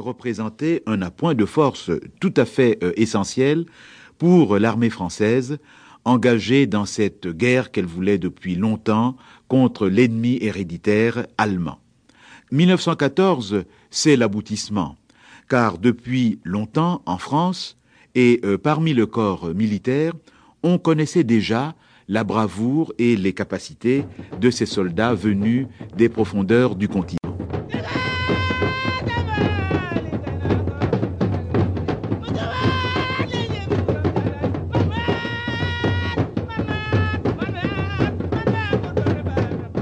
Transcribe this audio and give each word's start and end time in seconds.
représenté 0.00 0.82
un 0.86 1.02
appoint 1.02 1.34
de 1.34 1.44
force 1.44 1.90
tout 2.20 2.34
à 2.36 2.44
fait 2.44 2.78
euh, 2.82 2.92
essentiel 2.96 3.66
pour 4.18 4.58
l'armée 4.58 4.90
française 4.90 5.58
engagée 6.04 6.66
dans 6.66 6.86
cette 6.86 7.28
guerre 7.28 7.70
qu'elle 7.70 7.86
voulait 7.86 8.18
depuis 8.18 8.54
longtemps 8.54 9.16
contre 9.48 9.88
l'ennemi 9.88 10.38
héréditaire 10.40 11.26
allemand. 11.38 11.78
1914, 12.52 13.64
c'est 13.90 14.16
l'aboutissement, 14.16 14.96
car 15.48 15.78
depuis 15.78 16.40
longtemps 16.44 17.02
en 17.06 17.18
France 17.18 17.76
et 18.14 18.40
euh, 18.44 18.58
parmi 18.58 18.92
le 18.92 19.06
corps 19.06 19.54
militaire, 19.54 20.14
on 20.62 20.78
connaissait 20.78 21.24
déjà 21.24 21.74
la 22.08 22.24
bravoure 22.24 22.92
et 22.98 23.16
les 23.16 23.32
capacités 23.32 24.04
de 24.40 24.50
ces 24.50 24.66
soldats 24.66 25.14
venus 25.14 25.68
des 25.96 26.08
profondeurs 26.08 26.74
du 26.74 26.88
continent. 26.88 27.29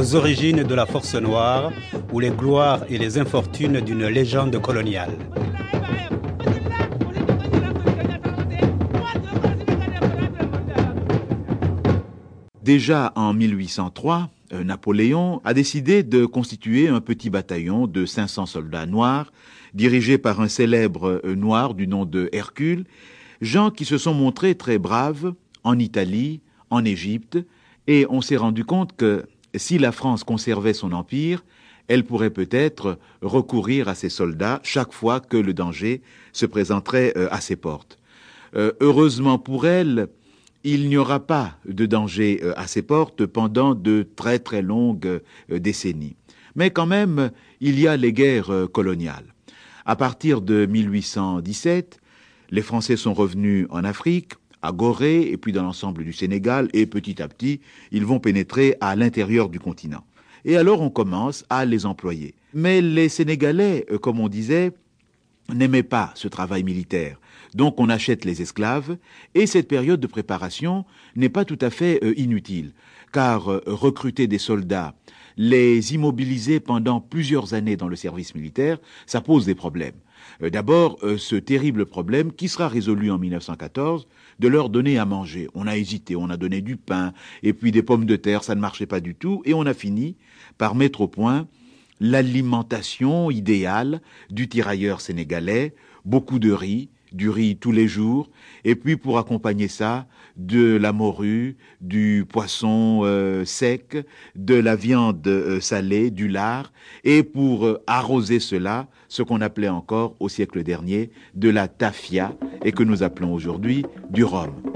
Aux 0.00 0.14
origines 0.14 0.62
de 0.62 0.74
la 0.74 0.86
force 0.86 1.14
noire 1.14 1.72
ou 2.10 2.20
les 2.20 2.30
gloires 2.30 2.84
et 2.88 2.96
les 2.96 3.18
infortunes 3.18 3.80
d'une 3.82 4.06
légende 4.06 4.58
coloniale. 4.58 5.10
Déjà 12.62 13.12
en 13.14 13.34
1803, 13.34 14.30
euh, 14.54 14.64
Napoléon 14.64 15.42
a 15.44 15.52
décidé 15.52 16.02
de 16.02 16.24
constituer 16.24 16.88
un 16.88 17.02
petit 17.02 17.28
bataillon 17.28 17.86
de 17.86 18.06
500 18.06 18.46
soldats 18.46 18.86
noirs, 18.86 19.30
dirigés 19.74 20.16
par 20.16 20.40
un 20.40 20.48
célèbre 20.48 21.20
euh, 21.24 21.34
noir 21.34 21.74
du 21.74 21.86
nom 21.86 22.06
de 22.06 22.30
Hercule, 22.32 22.86
gens 23.42 23.70
qui 23.70 23.84
se 23.84 23.98
sont 23.98 24.14
montrés 24.14 24.54
très 24.54 24.78
braves 24.78 25.34
en 25.62 25.78
Italie, 25.78 26.40
en 26.70 26.86
Égypte, 26.86 27.38
et 27.86 28.06
on 28.08 28.22
s'est 28.22 28.38
rendu 28.38 28.64
compte 28.64 28.96
que 28.96 29.26
si 29.54 29.78
la 29.78 29.92
France 29.92 30.24
conservait 30.24 30.74
son 30.74 30.92
empire, 30.92 31.44
elle 31.88 32.04
pourrait 32.04 32.30
peut-être 32.30 32.98
recourir 33.20 33.88
à 33.88 33.96
ses 33.96 34.10
soldats 34.10 34.60
chaque 34.62 34.92
fois 34.92 35.18
que 35.18 35.36
le 35.36 35.52
danger 35.52 36.02
se 36.32 36.46
présenterait 36.46 37.12
euh, 37.16 37.28
à 37.32 37.40
ses 37.40 37.56
portes. 37.56 37.98
Euh, 38.54 38.72
heureusement 38.80 39.38
pour 39.38 39.66
elle, 39.66 40.08
il 40.62 40.88
n'y 40.88 40.96
aura 40.96 41.18
pas 41.18 41.56
de 41.64 41.86
danger 41.86 42.40
euh, 42.44 42.52
à 42.56 42.68
ses 42.68 42.82
portes 42.82 43.26
pendant 43.26 43.74
de 43.74 44.06
très 44.14 44.38
très 44.38 44.62
longues 44.62 45.20
décennies. 45.48 46.14
Mais 46.54 46.70
quand 46.70 46.86
même, 46.86 47.32
il 47.60 47.80
y 47.80 47.88
a 47.88 47.96
les 47.96 48.12
guerres 48.12 48.68
coloniales. 48.72 49.34
À 49.84 49.96
partir 49.96 50.40
de 50.40 50.66
1817, 50.66 52.00
les 52.50 52.62
Français 52.62 52.96
sont 52.96 53.14
revenus 53.14 53.66
en 53.70 53.82
Afrique, 53.82 54.34
à 54.62 54.72
Gorée 54.72 55.22
et 55.22 55.36
puis 55.36 55.52
dans 55.52 55.62
l'ensemble 55.62 56.04
du 56.04 56.12
Sénégal, 56.12 56.68
et 56.72 56.86
petit 56.86 57.22
à 57.22 57.28
petit, 57.28 57.60
ils 57.92 58.04
vont 58.04 58.20
pénétrer 58.20 58.76
à 58.80 58.96
l'intérieur 58.96 59.48
du 59.48 59.58
continent. 59.58 60.04
Et 60.44 60.56
alors 60.56 60.80
on 60.80 60.90
commence 60.90 61.44
à 61.50 61.64
les 61.64 61.86
employer. 61.86 62.34
Mais 62.54 62.80
les 62.80 63.08
Sénégalais, 63.08 63.86
euh, 63.90 63.98
comme 63.98 64.20
on 64.20 64.28
disait, 64.28 64.72
n'aimaient 65.54 65.82
pas 65.82 66.12
ce 66.14 66.28
travail 66.28 66.62
militaire. 66.62 67.20
Donc 67.54 67.80
on 67.80 67.88
achète 67.88 68.24
les 68.24 68.42
esclaves, 68.42 68.96
et 69.34 69.46
cette 69.46 69.68
période 69.68 70.00
de 70.00 70.06
préparation 70.06 70.84
n'est 71.16 71.28
pas 71.28 71.44
tout 71.44 71.58
à 71.60 71.70
fait 71.70 71.98
euh, 72.04 72.14
inutile, 72.16 72.72
car 73.12 73.50
euh, 73.50 73.62
recruter 73.66 74.26
des 74.26 74.38
soldats, 74.38 74.94
les 75.36 75.94
immobiliser 75.94 76.60
pendant 76.60 77.00
plusieurs 77.00 77.54
années 77.54 77.76
dans 77.76 77.88
le 77.88 77.96
service 77.96 78.34
militaire, 78.34 78.78
ça 79.06 79.20
pose 79.20 79.46
des 79.46 79.54
problèmes. 79.54 79.94
D'abord, 80.40 80.98
ce 81.18 81.36
terrible 81.36 81.86
problème 81.86 82.32
qui 82.32 82.48
sera 82.48 82.68
résolu 82.68 83.10
en 83.10 83.18
1914 83.18 84.06
de 84.38 84.48
leur 84.48 84.70
donner 84.70 84.98
à 84.98 85.04
manger. 85.04 85.48
On 85.54 85.66
a 85.66 85.76
hésité, 85.76 86.16
on 86.16 86.30
a 86.30 86.36
donné 86.36 86.60
du 86.62 86.76
pain 86.76 87.12
et 87.42 87.52
puis 87.52 87.72
des 87.72 87.82
pommes 87.82 88.06
de 88.06 88.16
terre, 88.16 88.42
ça 88.42 88.54
ne 88.54 88.60
marchait 88.60 88.86
pas 88.86 89.00
du 89.00 89.14
tout, 89.14 89.42
et 89.44 89.54
on 89.54 89.66
a 89.66 89.74
fini 89.74 90.16
par 90.58 90.74
mettre 90.74 91.02
au 91.02 91.08
point 91.08 91.46
l'alimentation 92.00 93.30
idéale 93.30 94.00
du 94.30 94.48
tirailleur 94.48 95.00
sénégalais, 95.00 95.74
beaucoup 96.04 96.38
de 96.38 96.50
riz, 96.50 96.88
du 97.12 97.28
riz 97.28 97.56
tous 97.56 97.72
les 97.72 97.88
jours, 97.88 98.30
et 98.64 98.74
puis 98.74 98.96
pour 98.96 99.18
accompagner 99.18 99.68
ça, 99.68 100.06
de 100.36 100.76
la 100.76 100.92
morue, 100.92 101.56
du 101.80 102.24
poisson 102.28 103.00
euh, 103.04 103.44
sec, 103.44 103.96
de 104.36 104.54
la 104.54 104.76
viande 104.76 105.26
euh, 105.26 105.60
salée, 105.60 106.10
du 106.10 106.28
lard, 106.28 106.72
et 107.04 107.22
pour 107.22 107.66
euh, 107.66 107.82
arroser 107.86 108.40
cela, 108.40 108.88
ce 109.08 109.22
qu'on 109.22 109.40
appelait 109.40 109.68
encore 109.68 110.16
au 110.20 110.28
siècle 110.28 110.62
dernier 110.62 111.10
de 111.34 111.50
la 111.50 111.68
tafia, 111.68 112.32
et 112.64 112.72
que 112.72 112.82
nous 112.82 113.02
appelons 113.02 113.34
aujourd'hui 113.34 113.84
du 114.10 114.24
rhum. 114.24 114.69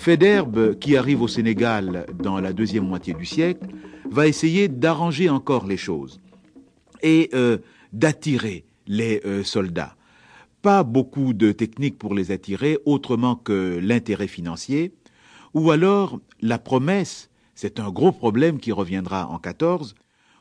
Federbe, 0.00 0.78
qui 0.78 0.96
arrive 0.96 1.20
au 1.20 1.28
Sénégal 1.28 2.06
dans 2.14 2.40
la 2.40 2.54
deuxième 2.54 2.86
moitié 2.88 3.12
du 3.12 3.26
siècle, 3.26 3.66
va 4.10 4.26
essayer 4.26 4.66
d'arranger 4.66 5.28
encore 5.28 5.66
les 5.66 5.76
choses 5.76 6.22
et 7.02 7.28
euh, 7.34 7.58
d'attirer 7.92 8.64
les 8.86 9.20
euh, 9.26 9.44
soldats. 9.44 9.96
Pas 10.62 10.84
beaucoup 10.84 11.34
de 11.34 11.52
techniques 11.52 11.98
pour 11.98 12.14
les 12.14 12.30
attirer 12.30 12.78
autrement 12.86 13.36
que 13.36 13.78
l'intérêt 13.82 14.26
financier, 14.26 14.94
ou 15.52 15.70
alors 15.70 16.18
la 16.40 16.58
promesse, 16.58 17.28
c'est 17.54 17.78
un 17.78 17.90
gros 17.90 18.12
problème 18.12 18.58
qui 18.58 18.72
reviendra 18.72 19.28
en 19.28 19.38
14, 19.38 19.94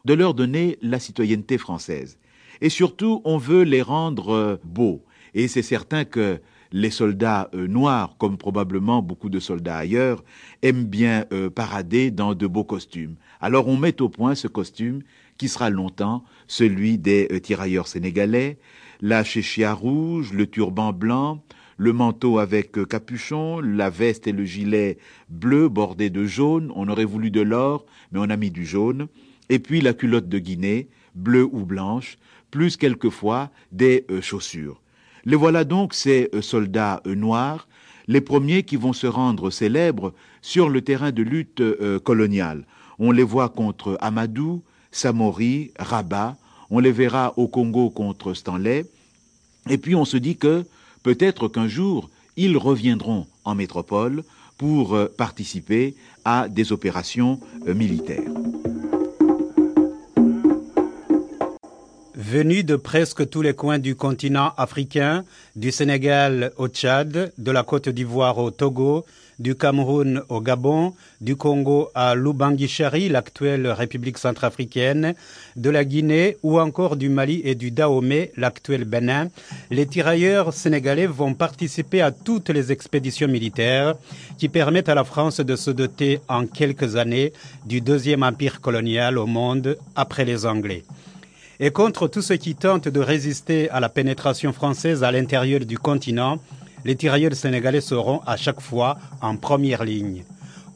de 0.06 0.14
leur 0.14 0.36
donner 0.36 0.78
la 0.81 1.00
citoyenneté 1.00 1.58
française. 1.58 2.18
Et 2.62 2.70
surtout, 2.70 3.22
on 3.26 3.38
veut 3.38 3.64
les 3.64 3.81
rendre 3.81 4.30
euh, 4.30 4.56
beaux. 4.64 5.03
Et 5.34 5.50
c'est 5.50 5.64
certain 5.64 6.06
que 6.06 6.40
les 6.72 6.90
soldats 6.90 7.50
euh, 7.53 7.68
noirs, 7.68 8.16
comme 8.18 8.38
probablement 8.38 9.02
beaucoup 9.02 9.30
de 9.30 9.40
soldats 9.40 9.78
ailleurs, 9.78 10.24
aiment 10.62 10.85
bien 10.85 11.25
euh, 11.31 11.50
parader 11.50 12.12
dans 12.12 12.35
de 12.35 12.47
beaux 12.47 12.63
costumes. 12.63 13.16
Alors 13.41 13.68
on 13.68 13.78
met 13.78 14.02
au 14.02 14.09
point 14.09 14.35
ce 14.35 14.47
costume 14.47 15.02
qui 15.38 15.47
sera 15.47 15.69
longtemps 15.69 16.24
celui 16.47 16.97
des 16.97 17.28
euh, 17.31 17.40
tirailleurs 17.40 17.88
sénégalais, 17.88 18.58
la 19.02 19.24
chéchia 19.24 19.74
rouge, 19.74 20.34
le 20.34 20.47
turban 20.47 20.94
blanc, 20.94 21.41
le 21.78 21.94
manteau 21.94 22.40
avec 22.40 22.72
capuchon, 22.88 23.62
la 23.62 23.90
veste 23.90 24.28
et 24.28 24.34
le 24.34 24.44
gilet 24.44 24.97
bleu 25.29 25.69
bordé 25.69 26.09
de 26.09 26.25
jaune, 26.25 26.72
on 26.75 26.90
aurait 26.90 27.06
voulu 27.06 27.31
de 27.31 27.41
l'or, 27.41 27.85
mais 28.12 28.19
on 28.19 28.29
a 28.29 28.35
mis 28.35 28.52
du 28.52 28.66
jaune, 28.66 29.08
et 29.47 29.59
puis 29.59 29.79
la 29.79 29.94
culotte 29.94 30.28
de 30.28 30.40
Guinée, 30.40 30.90
bleue 31.16 31.46
ou 31.46 31.66
blanche, 31.66 32.18
plus 32.52 32.75
quelquefois 32.75 33.50
des 33.72 34.06
chaussures. 34.22 34.81
Les 35.25 35.35
voilà 35.35 35.63
donc 35.63 35.94
ces 35.94 36.30
euh, 36.34 36.41
soldats 36.41 37.02
euh, 37.06 37.16
noirs, 37.16 37.68
les 38.07 38.22
premiers 38.22 38.63
qui 38.63 38.75
vont 38.75 38.94
se 38.94 39.07
rendre 39.07 39.50
célèbres 39.50 40.13
sur 40.41 40.69
le 40.69 40.81
terrain 40.81 41.12
de 41.12 41.22
lutte 41.22 41.62
euh, 41.62 42.00
coloniale. 42.00 42.66
On 42.97 43.12
les 43.12 43.24
voit 43.24 43.50
contre 43.50 43.97
Amadou, 44.02 44.63
Samori, 44.91 45.72
Rabat, 45.78 46.38
on 46.69 46.79
les 46.79 46.91
verra 46.91 47.34
au 47.38 47.47
Congo 47.47 47.90
contre 47.90 48.34
Stanley, 48.34 48.85
et 49.69 49.78
puis 49.78 49.96
on 49.96 50.06
se 50.06 50.18
dit 50.18 50.38
que 50.38 50.66
peut-être 51.03 51.47
qu'un 51.47 51.68
jour, 51.68 52.09
ils 52.35 52.58
reviendront 52.58 53.28
en 53.44 53.56
métropole 53.56 54.24
pour 54.58 54.97
participer 55.18 55.96
à 56.25 56.50
des 56.50 56.72
opérations 56.72 57.40
militaires. 57.66 58.31
Venus 62.22 62.66
de 62.66 62.75
presque 62.75 63.30
tous 63.30 63.41
les 63.41 63.53
coins 63.53 63.80
du 63.80 63.96
continent 63.96 64.52
africain, 64.57 65.23
du 65.55 65.72
Sénégal 65.72 66.52
au 66.58 66.67
Tchad, 66.67 67.32
de 67.38 67.52
la 67.52 67.64
Côte 67.64 67.88
d'Ivoire 67.88 68.38
au 68.40 68.52
Togo, 68.52 69.05
du 69.40 69.55
Cameroun 69.55 70.22
au 70.28 70.41
Gabon, 70.41 70.94
du 71.22 71.38
Congo 71.38 71.88
à 71.96 72.16
Lubangui-Chari, 72.16 73.08
l'actuelle 73.08 73.67
République 73.67 74.17
centrafricaine, 74.17 75.16
de 75.55 75.70
la 75.70 75.85
Guinée 75.85 76.35
ou 76.44 76.59
encore 76.59 76.97
du 76.97 77.08
Mali 77.08 77.41
et 77.46 77.55
du 77.55 77.72
Dahomey, 77.72 78.34
l'actuel 78.35 78.84
Bénin, 78.84 79.29
les 79.72 79.85
tirailleurs 79.85 80.53
sénégalais 80.53 81.08
vont 81.08 81.34
participer 81.34 82.02
à 82.02 82.11
toutes 82.11 82.49
les 82.49 82.73
expéditions 82.73 83.29
militaires 83.29 83.96
qui 84.38 84.49
permettent 84.49 84.90
à 84.90 84.96
la 84.96 85.05
France 85.05 85.40
de 85.40 85.55
se 85.55 85.72
doter 85.72 86.20
en 86.28 86.46
quelques 86.47 86.97
années 86.97 87.32
du 87.66 87.79
deuxième 87.79 88.23
empire 88.23 88.59
colonial 88.59 89.17
au 89.17 89.26
monde 89.26 89.78
après 89.96 90.26
les 90.26 90.46
Anglais. 90.46 90.84
Et 91.61 91.72
contre 91.72 92.08
tous 92.08 92.22
ceux 92.22 92.38
qui 92.38 92.56
tentent 92.56 92.88
de 92.88 93.02
résister 93.02 93.70
à 93.70 93.82
la 93.82 93.90
pénétration 93.90 94.53
française 94.53 95.03
à 95.03 95.11
l'intérieur 95.11 95.59
du 95.66 95.78
continent, 95.78 96.40
les 96.85 96.96
tirailleurs 96.96 97.34
sénégalais 97.35 97.82
seront 97.82 98.22
à 98.26 98.38
chaque 98.38 98.61
fois 98.61 98.97
en 99.22 99.35
première 99.35 99.84
ligne. 99.84 100.23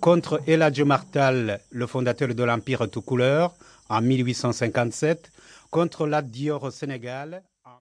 Contre 0.02 0.42
Eladjo 0.46 0.84
Martal, 0.84 1.62
le 1.70 1.88
fondateur 1.88 2.36
de 2.36 2.44
l'Empire 2.44 2.90
tout 2.90 3.02
couleur, 3.02 3.54
en 3.88 4.02
1857, 4.02 5.32
contre 5.72 6.06
Lat 6.06 6.22
Dior 6.22 6.64
au 6.64 6.72
Sénégal, 6.72 7.44